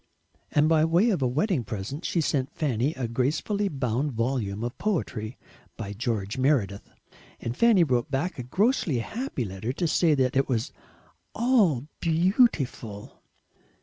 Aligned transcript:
And 0.51 0.67
by 0.67 0.83
way 0.83 1.11
of 1.11 1.21
a 1.21 1.27
wedding 1.27 1.63
present 1.63 2.05
she 2.05 2.21
sent 2.21 2.55
Fanny 2.55 2.95
a 2.95 3.07
gracefully 3.07 3.67
bound 3.67 4.13
volume 4.13 4.63
of 4.63 4.75
poetry 4.79 5.37
by 5.77 5.93
George 5.93 6.39
Meredith, 6.39 6.89
and 7.39 7.55
Fanny 7.55 7.83
wrote 7.83 8.09
back 8.09 8.39
a 8.39 8.43
grossly 8.43 8.97
happy 8.97 9.45
letter 9.45 9.71
to 9.73 9.87
say 9.87 10.15
that 10.15 10.35
it 10.35 10.49
was 10.49 10.71
"ALL 11.35 11.85
beautiful." 11.99 13.21